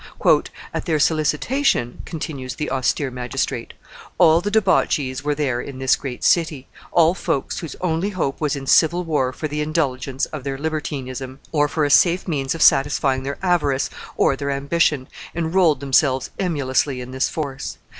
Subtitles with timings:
[0.73, 3.75] "At their solicitation," continues the austere magistrate,
[4.17, 8.55] "all the debauchees there were in this great city, all folks whose only hope was
[8.55, 12.63] in civil war for the indulgence of their libertinism or for a safe means of
[12.63, 17.77] satisfying their avarice or their ambition, enrolled themselves emulously in this force.